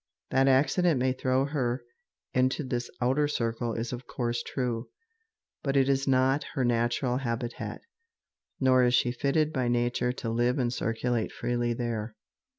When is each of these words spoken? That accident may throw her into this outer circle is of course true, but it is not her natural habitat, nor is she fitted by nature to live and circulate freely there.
That 0.31 0.47
accident 0.47 0.99
may 0.99 1.11
throw 1.13 1.45
her 1.45 1.83
into 2.33 2.63
this 2.63 2.89
outer 2.99 3.27
circle 3.27 3.75
is 3.75 3.93
of 3.93 4.07
course 4.07 4.41
true, 4.41 4.89
but 5.61 5.77
it 5.77 5.87
is 5.87 6.07
not 6.07 6.43
her 6.55 6.65
natural 6.65 7.17
habitat, 7.17 7.81
nor 8.59 8.83
is 8.83 8.95
she 8.95 9.11
fitted 9.11 9.53
by 9.53 9.67
nature 9.67 10.11
to 10.13 10.29
live 10.31 10.57
and 10.57 10.73
circulate 10.73 11.31
freely 11.31 11.73
there. 11.73 12.15